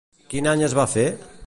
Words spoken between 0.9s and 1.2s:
fer?